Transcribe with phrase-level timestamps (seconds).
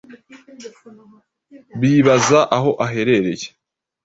[1.79, 3.47] bibaza aho aherereye.